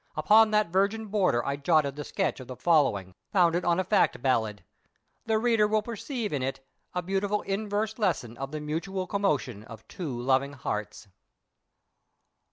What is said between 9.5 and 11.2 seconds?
of two loving hearts.